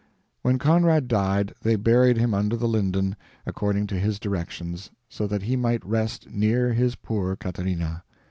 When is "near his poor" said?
6.31-7.35